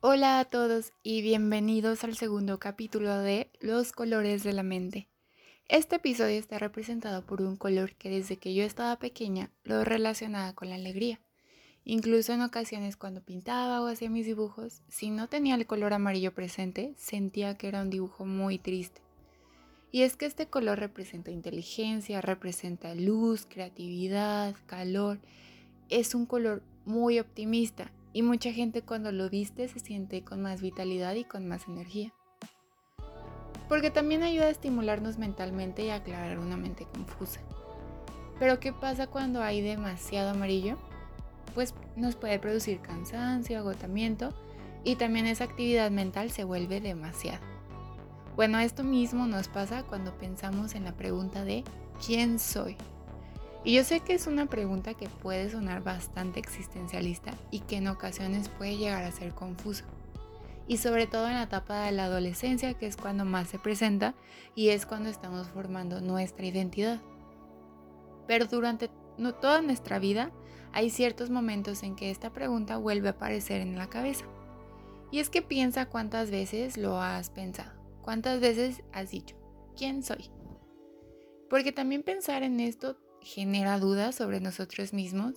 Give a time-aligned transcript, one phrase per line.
[0.00, 5.08] Hola a todos y bienvenidos al segundo capítulo de Los colores de la mente.
[5.68, 10.52] Este episodio está representado por un color que desde que yo estaba pequeña lo relacionaba
[10.52, 11.18] con la alegría.
[11.84, 16.32] Incluso en ocasiones cuando pintaba o hacía mis dibujos, si no tenía el color amarillo
[16.32, 19.00] presente, sentía que era un dibujo muy triste.
[19.90, 25.18] Y es que este color representa inteligencia, representa luz, creatividad, calor.
[25.88, 30.60] Es un color muy optimista y mucha gente cuando lo viste se siente con más
[30.60, 32.12] vitalidad y con más energía.
[33.68, 37.40] Porque también ayuda a estimularnos mentalmente y a aclarar una mente confusa.
[38.38, 40.76] Pero ¿qué pasa cuando hay demasiado amarillo?
[41.54, 44.32] Pues nos puede producir cansancio, agotamiento
[44.84, 47.44] y también esa actividad mental se vuelve demasiado.
[48.36, 51.64] Bueno, esto mismo nos pasa cuando pensamos en la pregunta de
[52.06, 52.76] ¿quién soy?
[53.64, 57.88] Y yo sé que es una pregunta que puede sonar bastante existencialista y que en
[57.88, 59.84] ocasiones puede llegar a ser confuso.
[60.68, 64.14] Y sobre todo en la etapa de la adolescencia, que es cuando más se presenta
[64.54, 67.00] y es cuando estamos formando nuestra identidad.
[68.26, 68.90] Pero durante
[69.40, 70.30] toda nuestra vida
[70.72, 74.26] hay ciertos momentos en que esta pregunta vuelve a aparecer en la cabeza.
[75.10, 79.36] Y es que piensa cuántas veces lo has pensado, cuántas veces has dicho,
[79.74, 80.30] ¿quién soy?
[81.48, 85.34] Porque también pensar en esto genera dudas sobre nosotros mismos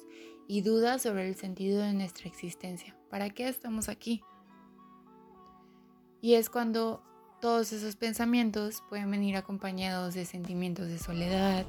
[0.48, 2.96] y dudas sobre el sentido de nuestra existencia.
[3.10, 4.22] ¿Para qué estamos aquí?
[6.22, 7.04] Y es cuando
[7.42, 11.66] todos esos pensamientos pueden venir acompañados de sentimientos de soledad,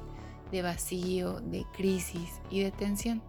[0.51, 3.21] de vacío, de crisis y de tensión.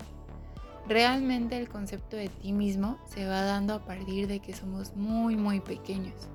[0.86, 5.36] Realmente el concepto de ti mismo se va dando a partir de que somos muy
[5.36, 6.28] muy pequeños.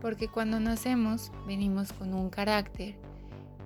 [0.00, 2.96] Porque cuando nacemos venimos con un carácter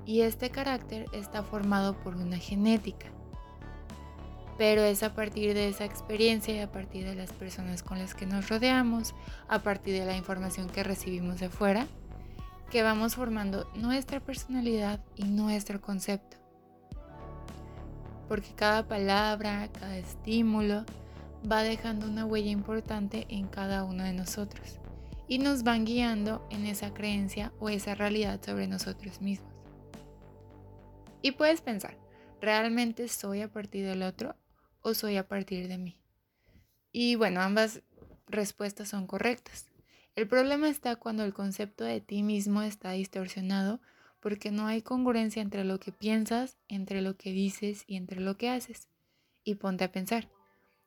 [0.06, 3.06] y este carácter está formado por una genética.
[4.58, 8.14] Pero es a partir de esa experiencia y a partir de las personas con las
[8.14, 9.14] que nos rodeamos,
[9.48, 11.86] a partir de la información que recibimos de fuera,
[12.70, 16.36] que vamos formando nuestra personalidad y nuestro concepto.
[18.28, 20.84] Porque cada palabra, cada estímulo
[21.50, 24.78] va dejando una huella importante en cada uno de nosotros
[25.28, 29.51] y nos van guiando en esa creencia o esa realidad sobre nosotros mismos.
[31.22, 31.96] Y puedes pensar,
[32.40, 34.34] ¿realmente soy a partir del otro
[34.80, 36.00] o soy a partir de mí?
[36.90, 37.82] Y bueno, ambas
[38.26, 39.70] respuestas son correctas.
[40.14, 43.80] El problema está cuando el concepto de ti mismo está distorsionado
[44.20, 48.36] porque no hay congruencia entre lo que piensas, entre lo que dices y entre lo
[48.36, 48.88] que haces.
[49.42, 50.28] Y ponte a pensar,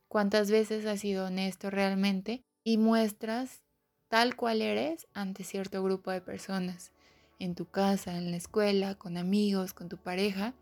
[0.07, 3.63] ¿cuántas veces has sido honesto realmente y muestras
[4.09, 6.91] tal cual eres ante cierto grupo de personas?
[7.39, 10.53] En tu casa, en la escuela, con amigos, con tu pareja,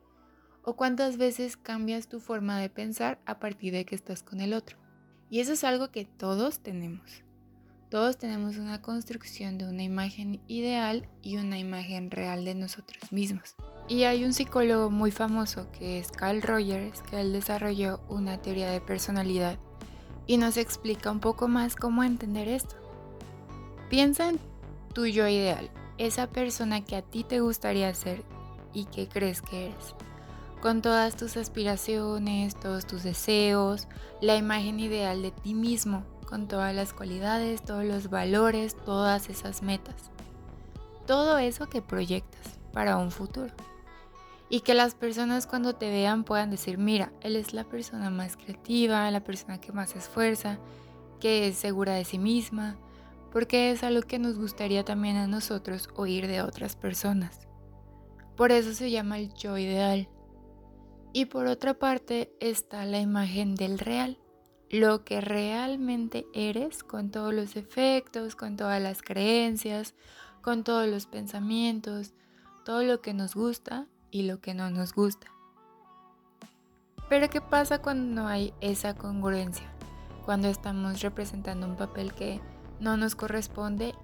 [0.63, 4.53] o cuántas veces cambias tu forma de pensar a partir de que estás con el
[4.53, 4.77] otro.
[5.29, 7.23] Y eso es algo que todos tenemos.
[7.89, 13.55] Todos tenemos una construcción de una imagen ideal y una imagen real de nosotros mismos.
[13.87, 18.71] Y hay un psicólogo muy famoso que es Carl Rogers, que él desarrolló una teoría
[18.71, 19.59] de personalidad
[20.25, 22.75] y nos explica un poco más cómo entender esto.
[23.89, 24.39] Piensa en
[24.93, 28.23] tu yo ideal, esa persona que a ti te gustaría ser
[28.73, 29.95] y que crees que eres.
[30.61, 33.87] Con todas tus aspiraciones, todos tus deseos,
[34.21, 39.61] la imagen ideal de ti mismo, con todas las cualidades, todos los valores, todas esas
[39.61, 39.95] metas.
[41.05, 43.53] Todo eso que proyectas para un futuro.
[44.49, 48.37] Y que las personas cuando te vean puedan decir, mira, él es la persona más
[48.37, 50.59] creativa, la persona que más se esfuerza,
[51.19, 52.75] que es segura de sí misma,
[53.33, 57.47] porque es algo que nos gustaría también a nosotros oír de otras personas.
[58.37, 60.07] Por eso se llama el yo ideal.
[61.13, 64.19] Y por otra parte está la imagen del real,
[64.69, 69.95] lo que realmente eres con todos los efectos, con todas las creencias,
[70.43, 72.13] con todos los pensamientos,
[72.63, 75.25] todo lo que nos gusta y lo que no nos gusta.
[77.09, 79.73] Pero ¿qué pasa cuando no hay esa congruencia?
[80.23, 82.39] Cuando estamos representando un papel que
[82.83, 83.95] no nos corresponde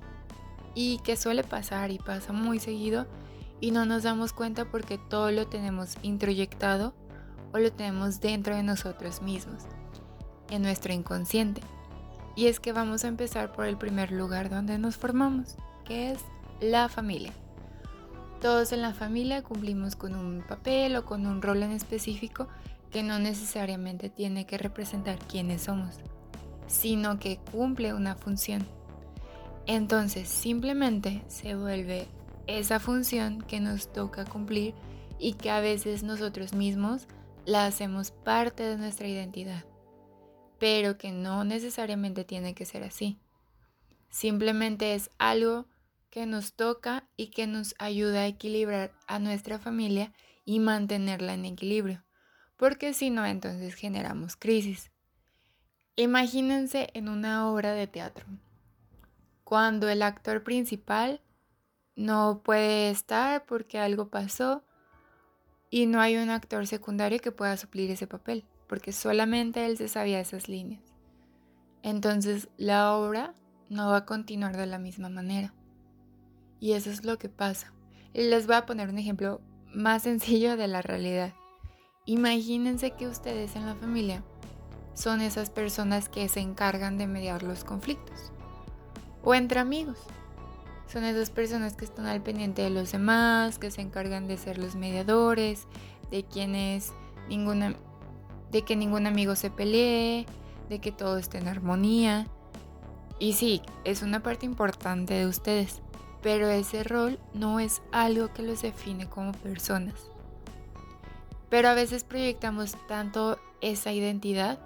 [0.74, 3.06] y que suele pasar y pasa muy seguido
[3.60, 6.94] y no nos damos cuenta porque todo lo tenemos introyectado
[7.52, 9.64] o lo tenemos dentro de nosotros mismos,
[10.50, 11.62] en nuestro inconsciente.
[12.36, 16.20] Y es que vamos a empezar por el primer lugar donde nos formamos, que es
[16.62, 17.34] la familia.
[18.40, 22.48] Todos en la familia cumplimos con un papel o con un rol en específico
[22.92, 25.98] que no necesariamente tiene que representar quiénes somos,
[26.70, 28.66] sino que cumple una función.
[29.66, 32.08] Entonces simplemente se vuelve
[32.48, 34.74] esa función que nos toca cumplir
[35.20, 37.08] y que a veces nosotros mismos
[37.46, 39.66] la hacemos parte de nuestra identidad,
[40.60, 43.20] pero que no necesariamente tiene que ser así.
[44.10, 45.66] Simplemente es algo
[46.10, 50.14] que nos toca y que nos ayuda a equilibrar a nuestra familia
[50.46, 52.04] y mantenerla en equilibrio,
[52.58, 54.92] porque si no entonces generamos crisis.
[56.00, 58.26] Imagínense en una obra de teatro,
[59.44, 61.20] cuando el actor principal
[61.98, 64.64] no puede estar porque algo pasó
[65.70, 69.90] y no hay un actor secundario que pueda suplir ese papel, porque solamente él se
[69.90, 70.82] sabía esas líneas.
[71.84, 73.34] Entonces la obra
[73.68, 75.54] no va a continuar de la misma manera.
[76.62, 77.74] Y eso es lo que pasa.
[78.14, 79.42] Les voy a poner un ejemplo
[79.74, 81.34] más sencillo de la realidad.
[82.06, 84.24] Imagínense que ustedes en la familia
[84.94, 88.32] son esas personas que se encargan de mediar los conflictos.
[89.24, 89.98] O entre amigos.
[90.88, 94.58] Son esas personas que están al pendiente de los demás, que se encargan de ser
[94.58, 95.68] los mediadores,
[96.10, 96.92] de quienes
[97.28, 97.76] ninguna
[98.52, 100.26] de que ningún amigo se pelee,
[100.70, 102.28] de que todo esté en armonía.
[103.20, 105.82] Y sí, es una parte importante de ustedes,
[106.22, 109.96] pero ese rol no es algo que los define como personas.
[111.50, 114.60] Pero a veces proyectamos tanto esa identidad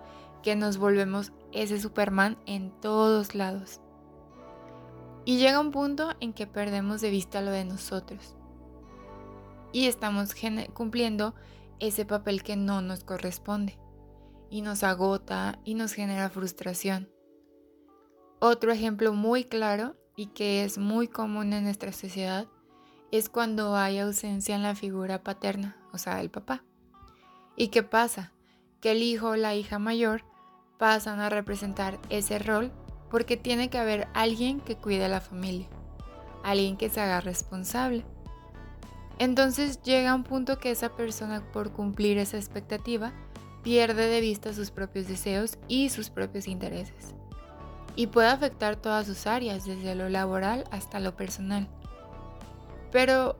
[0.43, 3.81] que nos volvemos ese Superman en todos lados.
[5.25, 8.35] Y llega un punto en que perdemos de vista lo de nosotros.
[9.71, 10.35] Y estamos
[10.73, 11.33] cumpliendo
[11.79, 13.79] ese papel que no nos corresponde.
[14.49, 17.09] Y nos agota y nos genera frustración.
[18.39, 22.47] Otro ejemplo muy claro y que es muy común en nuestra sociedad
[23.11, 26.63] es cuando hay ausencia en la figura paterna, o sea, el papá.
[27.55, 28.33] ¿Y qué pasa?
[28.81, 30.23] Que el hijo o la hija mayor
[30.83, 32.69] pasan a representar ese rol
[33.09, 35.65] porque tiene que haber alguien que cuide a la familia,
[36.43, 38.03] alguien que se haga responsable.
[39.17, 43.13] Entonces llega un punto que esa persona por cumplir esa expectativa
[43.63, 47.15] pierde de vista sus propios deseos y sus propios intereses.
[47.95, 51.69] Y puede afectar todas sus áreas, desde lo laboral hasta lo personal.
[52.91, 53.37] Pero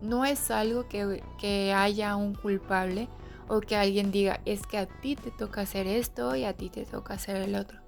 [0.00, 3.06] no es algo que, que haya un culpable
[3.50, 6.70] o que alguien diga es que a ti te toca hacer esto y a ti
[6.70, 7.80] te toca hacer el otro.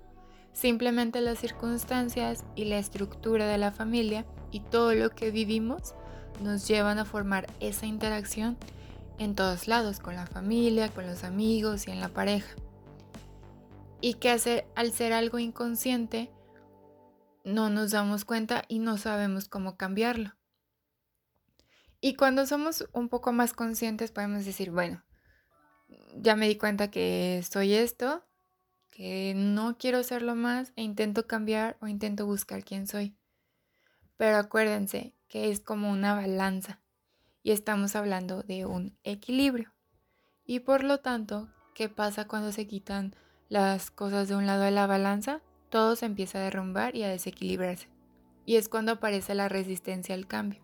[0.52, 5.94] Simplemente las circunstancias y la estructura de la familia y todo lo que vivimos
[6.42, 8.58] nos llevan a formar esa interacción
[9.18, 12.56] en todos lados, con la familia, con los amigos y en la pareja.
[14.00, 16.32] Y que al ser algo inconsciente,
[17.44, 20.34] no nos damos cuenta y no sabemos cómo cambiarlo.
[22.00, 25.04] Y cuando somos un poco más conscientes podemos decir, bueno,
[26.16, 28.24] ya me di cuenta que soy esto,
[28.90, 33.16] que no quiero serlo más e intento cambiar o intento buscar quién soy.
[34.16, 36.80] Pero acuérdense que es como una balanza
[37.42, 39.72] y estamos hablando de un equilibrio.
[40.44, 43.14] Y por lo tanto, ¿qué pasa cuando se quitan
[43.48, 45.40] las cosas de un lado de la balanza?
[45.70, 47.88] Todo se empieza a derrumbar y a desequilibrarse.
[48.44, 50.61] Y es cuando aparece la resistencia al cambio.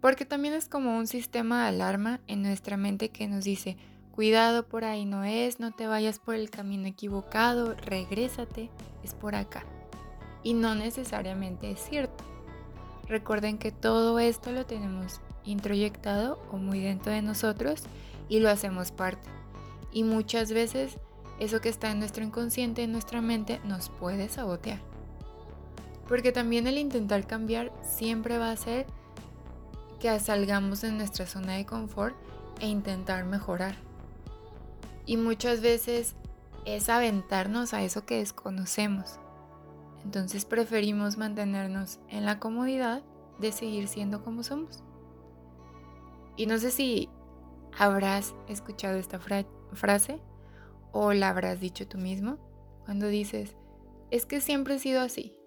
[0.00, 3.76] Porque también es como un sistema de alarma en nuestra mente que nos dice,
[4.20, 8.68] Cuidado por ahí no es, no te vayas por el camino equivocado, regrésate,
[9.02, 9.64] es por acá.
[10.42, 12.24] Y no necesariamente es cierto.
[13.08, 17.84] Recuerden que todo esto lo tenemos introyectado o muy dentro de nosotros
[18.28, 19.28] y lo hacemos parte.
[19.90, 20.98] Y muchas veces
[21.38, 24.80] eso que está en nuestro inconsciente, en nuestra mente, nos puede sabotear.
[26.08, 28.86] Porque también el intentar cambiar siempre va a hacer
[30.00, 32.16] que salgamos de nuestra zona de confort
[32.58, 33.76] e intentar mejorar.
[35.06, 36.16] Y muchas veces
[36.64, 39.20] es aventarnos a eso que desconocemos.
[40.04, 43.02] Entonces preferimos mantenernos en la comodidad
[43.38, 44.82] de seguir siendo como somos.
[46.36, 47.10] Y no sé si
[47.78, 50.20] habrás escuchado esta frase
[50.92, 52.38] o la habrás dicho tú mismo
[52.84, 53.54] cuando dices,
[54.10, 55.39] es que siempre he sido así.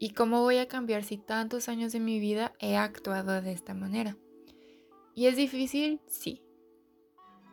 [0.00, 3.74] ¿Y cómo voy a cambiar si tantos años de mi vida he actuado de esta
[3.74, 4.16] manera?
[5.14, 6.00] ¿Y es difícil?
[6.06, 6.40] Sí.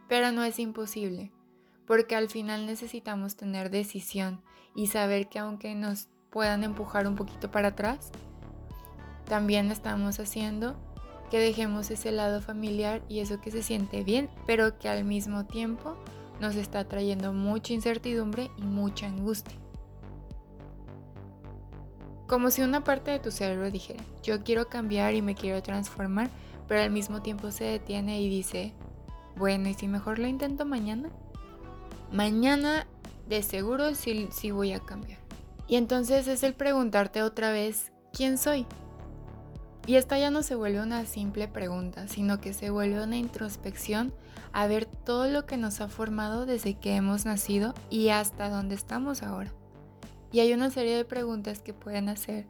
[0.07, 1.31] Pero no es imposible,
[1.87, 4.43] porque al final necesitamos tener decisión
[4.75, 8.11] y saber que aunque nos puedan empujar un poquito para atrás,
[9.27, 10.75] también estamos haciendo
[11.31, 15.47] que dejemos ese lado familiar y eso que se siente bien, pero que al mismo
[15.47, 15.97] tiempo
[16.39, 19.64] nos está trayendo mucha incertidumbre y mucha angustia.
[22.27, 26.29] Como si una parte de tu cerebro dijera, yo quiero cambiar y me quiero transformar,
[26.67, 28.73] pero al mismo tiempo se detiene y dice,
[29.35, 31.09] bueno, ¿y si mejor lo intento mañana?
[32.11, 32.87] Mañana
[33.27, 35.19] de seguro sí, sí voy a cambiar.
[35.67, 38.65] Y entonces es el preguntarte otra vez, ¿quién soy?
[39.87, 44.13] Y esta ya no se vuelve una simple pregunta, sino que se vuelve una introspección
[44.51, 48.73] a ver todo lo que nos ha formado desde que hemos nacido y hasta dónde
[48.73, 49.51] estamos ahora.
[50.31, 52.47] Y hay una serie de preguntas que pueden hacer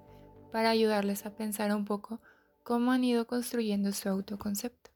[0.51, 2.22] para ayudarles a pensar un poco
[2.63, 4.91] cómo han ido construyendo su autoconcepto.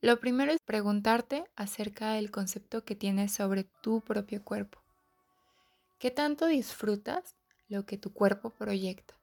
[0.00, 4.82] Lo primero es preguntarte acerca del concepto que tienes sobre tu propio cuerpo.
[5.98, 7.36] ¿Qué tanto disfrutas
[7.68, 9.20] lo que tu cuerpo proyecta?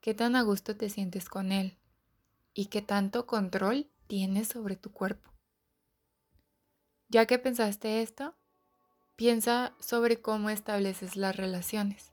[0.00, 1.78] ¿Qué tan a gusto te sientes con él?
[2.54, 5.30] ¿Y qué tanto control tienes sobre tu cuerpo?
[7.08, 8.34] Ya que pensaste esto,
[9.16, 12.12] Piensa sobre cómo estableces las relaciones.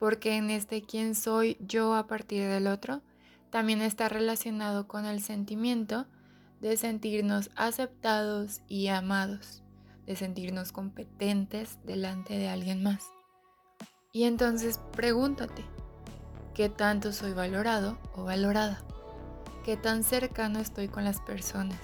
[0.00, 3.02] Porque en este quién soy yo a partir del otro
[3.50, 6.06] también está relacionado con el sentimiento
[6.60, 9.62] de sentirnos aceptados y amados,
[10.06, 13.04] de sentirnos competentes delante de alguien más.
[14.12, 15.64] Y entonces pregúntate,
[16.54, 18.82] ¿qué tanto soy valorado o valorada?
[19.64, 21.78] ¿Qué tan cercano estoy con las personas?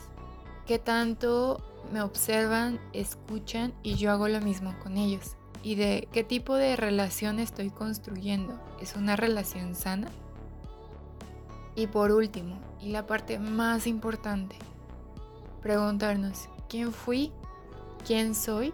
[0.66, 5.36] ¿Qué tanto me observan, escuchan y yo hago lo mismo con ellos.
[5.62, 8.58] ¿Y de qué tipo de relación estoy construyendo?
[8.80, 10.08] ¿Es una relación sana?
[11.74, 14.56] Y por último, y la parte más importante,
[15.62, 17.32] preguntarnos quién fui,
[18.06, 18.72] quién soy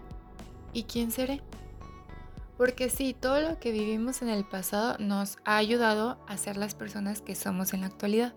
[0.72, 1.42] y quién seré.
[2.56, 6.74] Porque sí, todo lo que vivimos en el pasado nos ha ayudado a ser las
[6.74, 8.34] personas que somos en la actualidad.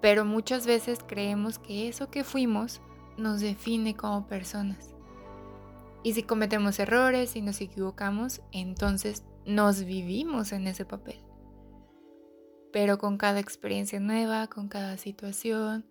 [0.00, 2.80] Pero muchas veces creemos que eso que fuimos
[3.16, 4.94] nos define como personas.
[6.02, 11.20] Y si cometemos errores y nos equivocamos, entonces nos vivimos en ese papel.
[12.72, 15.86] Pero con cada experiencia nueva, con cada situación,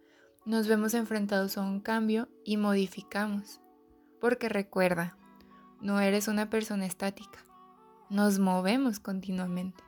[0.46, 3.62] nos vemos enfrentados a un cambio y modificamos.
[4.20, 5.18] Porque recuerda,
[5.82, 7.40] no eres una persona estática,
[8.10, 9.84] nos movemos continuamente.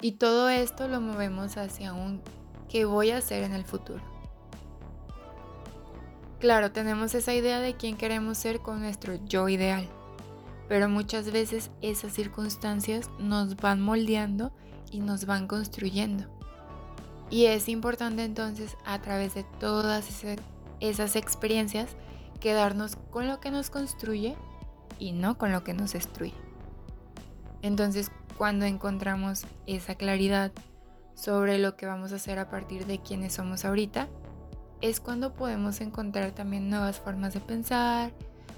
[0.00, 2.20] Y todo esto lo movemos hacia un
[2.68, 4.11] qué voy a hacer en el futuro.
[6.42, 9.88] Claro, tenemos esa idea de quién queremos ser con nuestro yo ideal,
[10.68, 14.50] pero muchas veces esas circunstancias nos van moldeando
[14.90, 16.24] y nos van construyendo.
[17.30, 20.24] Y es importante entonces a través de todas
[20.80, 21.90] esas experiencias
[22.40, 24.34] quedarnos con lo que nos construye
[24.98, 26.34] y no con lo que nos destruye.
[27.62, 30.50] Entonces cuando encontramos esa claridad
[31.14, 34.08] sobre lo que vamos a hacer a partir de quienes somos ahorita,
[34.82, 38.12] es cuando podemos encontrar también nuevas formas de pensar,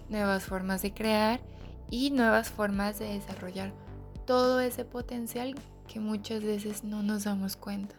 [0.09, 1.41] nuevas formas de crear
[1.91, 3.73] y nuevas formas de desarrollar
[4.27, 5.55] todo ese potencial
[5.87, 7.95] que muchas veces no nos damos cuenta.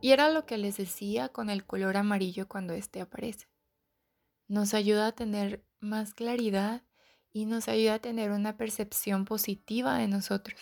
[0.00, 3.46] Y era lo que les decía con el color amarillo cuando este aparece.
[4.48, 6.82] Nos ayuda a tener más claridad
[7.32, 10.58] y nos ayuda a tener una percepción positiva de nosotros.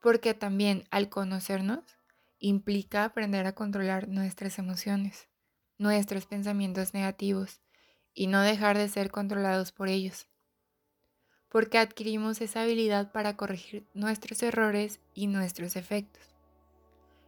[0.00, 1.93] Porque también al conocernos
[2.48, 5.28] implica aprender a controlar nuestras emociones,
[5.78, 7.62] nuestros pensamientos negativos
[8.12, 10.28] y no dejar de ser controlados por ellos.
[11.48, 16.22] Porque adquirimos esa habilidad para corregir nuestros errores y nuestros efectos.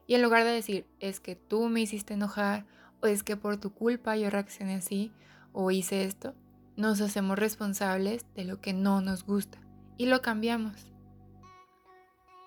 [0.06, 2.66] Y en lugar de decir, es que tú me hiciste enojar,
[3.00, 5.12] o es que por tu culpa yo reaccioné así,
[5.52, 6.34] o hice esto,
[6.76, 9.58] nos hacemos responsables de lo que no nos gusta
[9.96, 10.92] y lo cambiamos.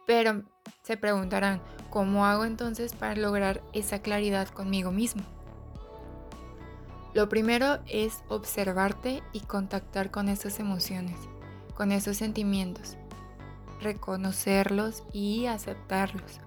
[0.06, 0.44] Pero
[0.84, 5.24] se preguntarán, ¿cómo hago entonces para lograr esa claridad conmigo mismo?
[7.14, 11.18] Lo primero es observarte y contactar con esas emociones,
[11.74, 12.98] con esos sentimientos,
[13.82, 16.40] reconocerlos y aceptarlos.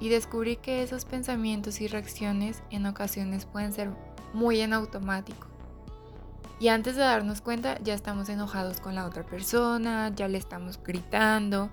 [0.00, 3.90] y descubrir que esos pensamientos y reacciones en ocasiones pueden ser
[4.34, 5.46] muy en automático.
[6.60, 10.78] Y antes de darnos cuenta ya estamos enojados con la otra persona, ya le estamos
[10.82, 11.70] gritando,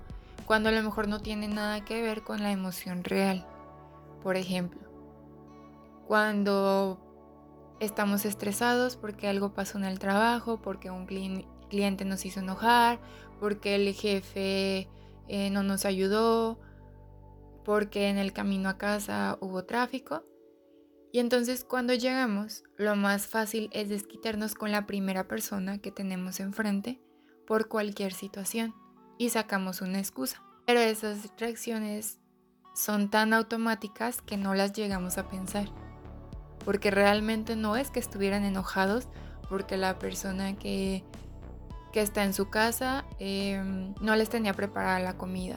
[0.48, 3.46] cuando a lo mejor no tiene nada que ver con la emoción real.
[4.22, 4.80] Por ejemplo,
[6.06, 6.98] cuando
[7.80, 11.04] estamos estresados porque algo pasó en el trabajo, porque un
[11.68, 12.98] cliente nos hizo enojar,
[13.38, 14.88] porque el jefe
[15.28, 16.58] eh, no nos ayudó,
[17.62, 20.24] porque en el camino a casa hubo tráfico.
[21.12, 26.40] Y entonces cuando llegamos, lo más fácil es desquitarnos con la primera persona que tenemos
[26.40, 27.02] enfrente
[27.46, 28.74] por cualquier situación
[29.18, 30.42] y sacamos una excusa.
[30.64, 32.18] Pero esas reacciones
[32.74, 35.68] son tan automáticas que no las llegamos a pensar.
[36.64, 39.08] porque realmente no es que estuvieran enojados
[39.48, 41.02] porque la persona que,
[41.92, 45.56] que está en su casa em, no les tenía preparada la comida,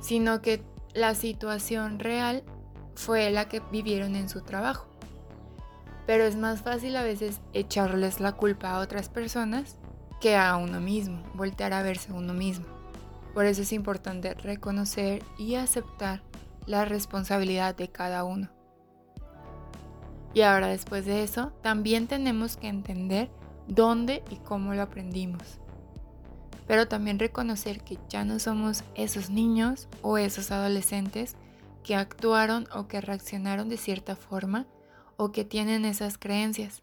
[0.00, 0.62] sino que
[0.92, 2.42] la situación real
[2.96, 4.88] fue la que vivieron en su trabajo.
[6.06, 9.76] Pero es más fácil a veces echarles la culpa a otras personas
[10.24, 12.64] que a uno mismo, voltear a verse a uno mismo.
[13.34, 16.22] Por eso es importante reconocer y aceptar
[16.64, 18.48] la responsabilidad de cada uno.
[20.32, 23.28] Y ahora después de eso, también tenemos que entender
[23.68, 25.60] dónde y cómo lo aprendimos.
[26.66, 31.36] Pero también reconocer que ya no somos esos niños o esos adolescentes
[31.82, 34.64] que actuaron o que reaccionaron de cierta forma
[35.18, 36.82] o que tienen esas creencias,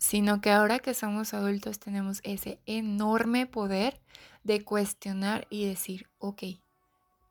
[0.00, 4.00] sino que ahora que somos adultos tenemos ese enorme poder
[4.42, 6.42] de cuestionar y decir, ok,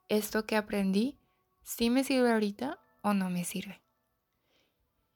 [0.08, 1.18] esto que aprendí,
[1.64, 3.82] ¿sí me sirve ahorita o no me sirve?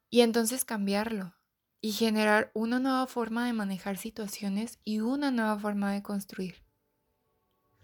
[0.09, 1.35] Y entonces cambiarlo
[1.79, 6.55] y generar una nueva forma de manejar situaciones y una nueva forma de construir.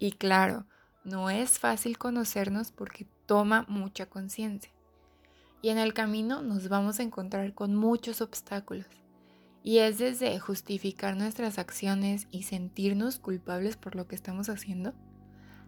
[0.00, 0.66] Y claro,
[1.04, 4.72] no es fácil conocernos porque toma mucha conciencia.
[5.62, 8.99] Y en el camino nos vamos a encontrar con muchos obstáculos.
[9.62, 14.94] Y es desde justificar nuestras acciones y sentirnos culpables por lo que estamos haciendo,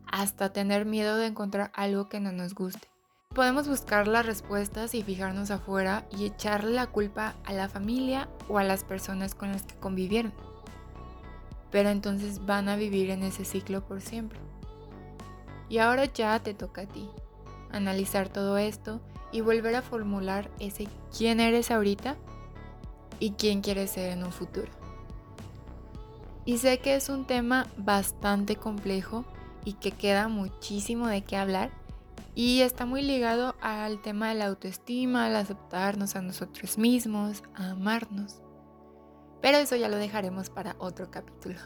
[0.06, 2.88] hasta tener miedo de encontrar algo que no nos guste.
[3.34, 8.58] Podemos buscar las respuestas y fijarnos afuera y echarle la culpa a la familia o
[8.58, 10.32] a las personas con las que convivieron.
[11.70, 14.38] Pero entonces van a vivir en ese ciclo por siempre.
[15.70, 17.08] Y ahora ya te toca a ti
[17.72, 19.00] analizar todo esto
[19.32, 22.16] y volver a formular ese quién eres ahorita
[23.22, 24.66] y quién quieres ser en un futuro.
[26.44, 29.24] Y sé que es un tema bastante complejo
[29.64, 31.70] y que queda muchísimo de qué hablar
[32.34, 37.70] y está muy ligado al tema de la autoestima, al aceptarnos a nosotros mismos, a
[37.70, 38.42] amarnos.
[39.40, 41.60] Pero eso ya lo dejaremos para otro capítulo.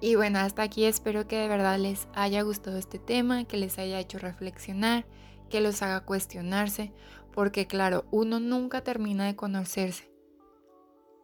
[0.00, 3.78] Y bueno, hasta aquí espero que de verdad les haya gustado este tema, que les
[3.78, 5.06] haya hecho reflexionar
[5.48, 6.92] que los haga cuestionarse,
[7.32, 10.09] porque claro, uno nunca termina de conocerse.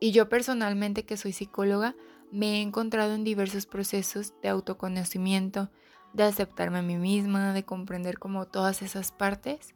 [0.00, 1.94] Y yo personalmente, que soy psicóloga,
[2.30, 5.70] me he encontrado en diversos procesos de autoconocimiento,
[6.12, 9.74] de aceptarme a mí misma, de comprender como todas esas partes.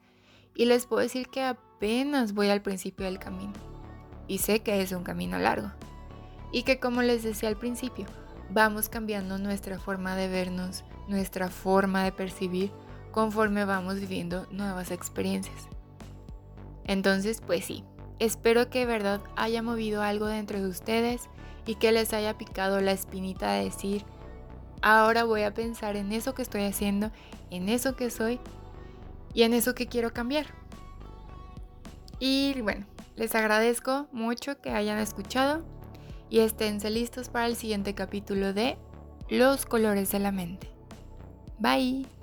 [0.54, 3.52] Y les puedo decir que apenas voy al principio del camino.
[4.26, 5.70] Y sé que es un camino largo.
[6.52, 8.06] Y que como les decía al principio,
[8.50, 12.72] vamos cambiando nuestra forma de vernos, nuestra forma de percibir
[13.12, 15.68] conforme vamos viviendo nuevas experiencias.
[16.84, 17.84] Entonces, pues sí,
[18.20, 21.28] espero que de verdad haya movido algo dentro de ustedes
[21.66, 24.04] y que les haya picado la espinita de decir,
[24.82, 27.10] ahora voy a pensar en eso que estoy haciendo,
[27.50, 28.38] en eso que soy
[29.34, 30.46] y en eso que quiero cambiar.
[32.18, 35.64] Y bueno, les agradezco mucho que hayan escuchado
[36.28, 38.76] y esténse listos para el siguiente capítulo de
[39.28, 40.70] Los colores de la mente.
[41.58, 42.19] Bye.